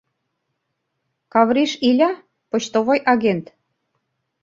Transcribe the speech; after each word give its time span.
Кавриш 1.33 1.71
Иля, 1.89 2.11
почтовой 2.49 2.99
агент. 3.13 3.45